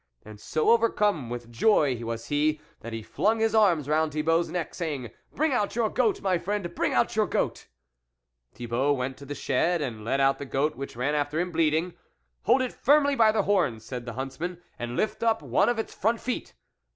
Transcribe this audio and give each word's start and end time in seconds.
"And 0.25 0.39
so 0.39 0.71
overcome 0.71 1.29
with 1.29 1.51
joy 1.51 1.95
was 2.03 2.29
he, 2.29 2.59
that 2.79 2.91
he 2.91 3.03
flung 3.03 3.39
his 3.39 3.53
arms 3.53 3.87
round 3.87 4.13
Thibault's 4.13 4.47
neck, 4.49 4.73
saying," 4.73 5.11
Bring 5.35 5.53
out 5.53 5.75
your 5.75 5.91
goat, 5.91 6.21
my 6.23 6.39
friend! 6.39 6.73
bring 6.73 6.91
out 6.91 7.15
your 7.15 7.27
goat!" 7.27 7.67
Thibault 8.55 8.93
went 8.93 9.15
to 9.17 9.27
the 9.27 9.35
shed 9.35 9.79
and 9.79 10.03
led 10.03 10.19
out 10.19 10.39
the 10.39 10.45
goat, 10.45 10.75
which 10.75 10.95
ran 10.95 11.13
after 11.13 11.39
him 11.39 11.51
bleating." 11.51 11.93
Hold 12.45 12.63
it 12.63 12.73
firmly 12.73 13.15
by 13.15 13.31
the 13.31 13.43
horns," 13.43 13.85
said 13.85 14.07
the 14.07 14.13
huntsman," 14.13 14.59
and 14.79 14.97
lift 14.97 15.21
up 15.21 15.43
one 15.43 15.69
of 15.69 15.77
its 15.77 15.93
front 15.93 16.19
feet." 16.19 16.55